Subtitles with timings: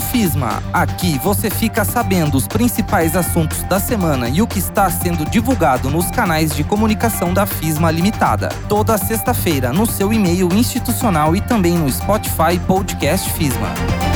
[0.00, 0.62] FISMA.
[0.72, 5.90] Aqui você fica sabendo os principais assuntos da semana e o que está sendo divulgado
[5.90, 8.48] nos canais de comunicação da FISMA Limitada.
[8.68, 14.11] Toda sexta-feira no seu e-mail institucional e também no Spotify Podcast FISMA.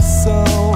[0.00, 0.70] Coração.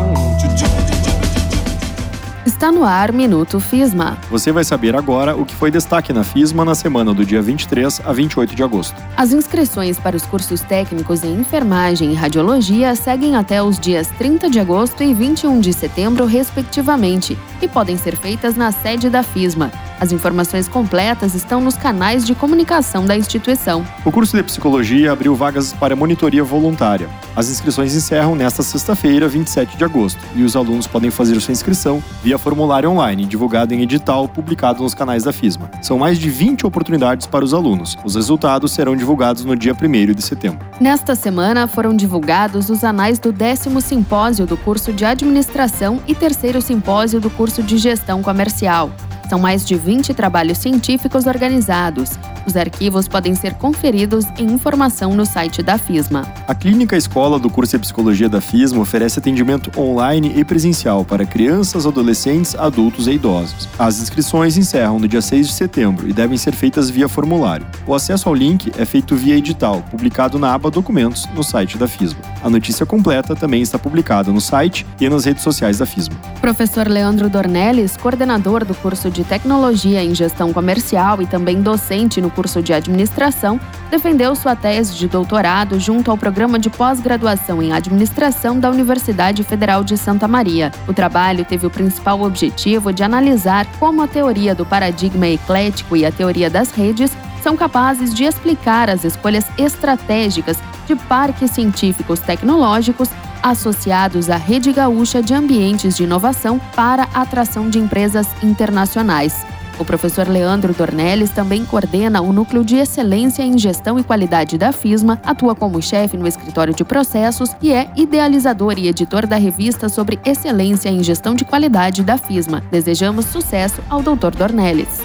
[2.46, 4.16] Está no ar Minuto FISMA.
[4.30, 8.00] Você vai saber agora o que foi destaque na FISMA na semana do dia 23
[8.04, 8.94] a 28 de agosto.
[9.16, 14.48] As inscrições para os cursos técnicos em enfermagem e radiologia seguem até os dias 30
[14.48, 19.70] de agosto e 21 de setembro, respectivamente, e podem ser feitas na sede da FISMA.
[20.00, 23.84] As informações completas estão nos canais de comunicação da instituição.
[24.04, 27.08] O curso de psicologia abriu vagas para monitoria voluntária.
[27.36, 32.02] As inscrições encerram nesta sexta-feira, 27 de agosto, e os alunos podem fazer sua inscrição
[32.22, 35.70] via formulário online, divulgado em edital publicado nos canais da FISMA.
[35.82, 37.96] São mais de 20 oportunidades para os alunos.
[38.04, 40.66] Os resultados serão divulgados no dia 1 de setembro.
[40.80, 46.60] Nesta semana foram divulgados os anais do décimo simpósio do curso de administração e terceiro
[46.60, 48.90] simpósio do curso de gestão comercial.
[49.34, 52.10] São mais de 20 trabalhos científicos organizados.
[52.46, 56.24] Os arquivos podem ser conferidos em informação no site da FISMA.
[56.46, 61.26] A Clínica Escola do curso de Psicologia da FISMA oferece atendimento online e presencial para
[61.26, 63.68] crianças, adolescentes, adultos e idosos.
[63.76, 67.66] As inscrições encerram no dia 6 de setembro e devem ser feitas via formulário.
[67.88, 71.88] O acesso ao link é feito via edital, publicado na aba Documentos no site da
[71.88, 72.20] FISMA.
[72.40, 76.14] A notícia completa também está publicada no site e nas redes sociais da FISMA.
[76.40, 82.30] Professor Leandro Dornelles, coordenador do curso de Tecnologia em Gestão Comercial e também docente no
[82.30, 83.58] curso de Administração,
[83.90, 89.82] defendeu sua tese de doutorado junto ao programa de pós-graduação em Administração da Universidade Federal
[89.82, 90.70] de Santa Maria.
[90.86, 96.04] O trabalho teve o principal objetivo de analisar como a teoria do paradigma eclético e
[96.04, 97.10] a teoria das redes
[97.42, 100.56] são capazes de explicar as escolhas estratégicas
[100.86, 103.08] de parques científicos tecnológicos
[103.44, 109.44] associados à rede gaúcha de ambientes de inovação para atração de empresas internacionais.
[109.78, 114.72] O professor Leandro Dornelles também coordena o Núcleo de Excelência em Gestão e Qualidade da
[114.72, 119.88] FISMA, atua como chefe no escritório de processos e é idealizador e editor da revista
[119.88, 122.62] sobre excelência em gestão de qualidade da FISMA.
[122.70, 124.30] Desejamos sucesso ao Dr.
[124.36, 125.02] Dornelles.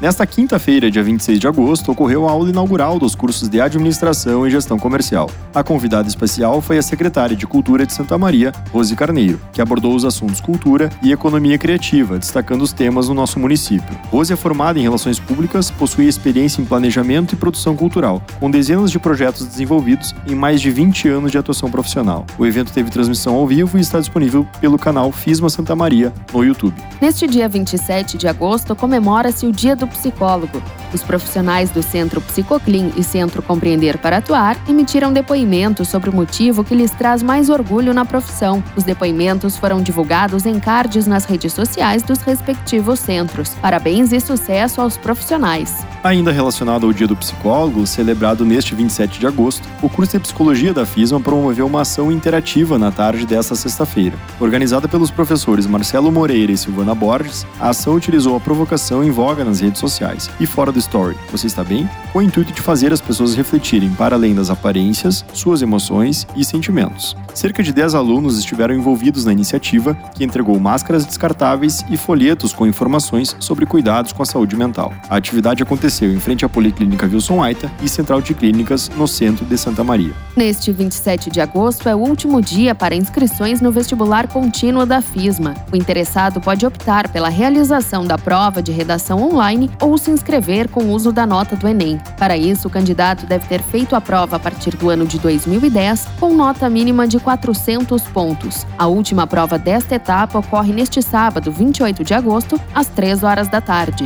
[0.00, 4.50] Nesta quinta-feira, dia 26 de agosto, ocorreu a aula inaugural dos cursos de Administração e
[4.50, 5.30] Gestão Comercial.
[5.54, 9.94] A convidada especial foi a secretária de Cultura de Santa Maria, Rose Carneiro, que abordou
[9.94, 13.94] os assuntos cultura e economia criativa, destacando os temas no nosso município.
[14.10, 18.90] Rose é formada em Relações Públicas, possui experiência em planejamento e produção cultural, com dezenas
[18.90, 22.24] de projetos desenvolvidos em mais de 20 anos de atuação profissional.
[22.38, 26.42] O evento teve transmissão ao vivo e está disponível pelo canal FISMA Santa Maria no
[26.42, 26.74] YouTube.
[27.02, 30.62] Neste dia 27 de agosto, comemora-se o Dia do Psicólogo.
[30.92, 36.64] Os profissionais do Centro Psicoclin e Centro Compreender para Atuar emitiram depoimentos sobre o motivo
[36.64, 38.62] que lhes traz mais orgulho na profissão.
[38.76, 43.50] Os depoimentos foram divulgados em cards nas redes sociais dos respectivos centros.
[43.60, 45.86] Parabéns e sucesso aos profissionais.
[46.02, 50.72] Ainda relacionado ao Dia do Psicólogo, celebrado neste 27 de agosto, o curso de Psicologia
[50.72, 54.16] da FISMA promoveu uma ação interativa na tarde desta sexta-feira.
[54.40, 59.44] Organizada pelos professores Marcelo Moreira e Silvana Borges, a ação utilizou a provocação em voga
[59.44, 61.16] nas redes sociais e fora do story.
[61.30, 61.88] Você está bem?
[62.12, 66.44] Com o intuito de fazer as pessoas refletirem para além das aparências, suas emoções e
[66.44, 67.16] sentimentos.
[67.34, 72.66] Cerca de 10 alunos estiveram envolvidos na iniciativa, que entregou máscaras descartáveis e folhetos com
[72.66, 74.92] informações sobre cuidados com a saúde mental.
[75.08, 79.44] A atividade aconteceu em frente à Policlínica Wilson Aita e Central de Clínicas no centro
[79.44, 80.12] de Santa Maria.
[80.36, 85.54] Neste 27 de agosto é o último dia para inscrições no vestibular contínuo da FISMA.
[85.72, 90.84] O interessado pode optar pela realização da prova de redação online ou se inscrever com
[90.84, 92.00] o uso da nota do Enem.
[92.18, 96.06] Para isso, o candidato deve ter feito a prova a partir do ano de 2010
[96.18, 98.66] com nota mínima de 400 pontos.
[98.78, 103.60] A última prova desta etapa ocorre neste sábado, 28 de agosto, às 3 horas da
[103.60, 104.04] tarde.